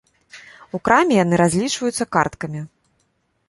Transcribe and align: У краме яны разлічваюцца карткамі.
У 0.77 0.79
краме 0.87 1.13
яны 1.23 1.35
разлічваюцца 1.43 2.11
карткамі. 2.17 2.61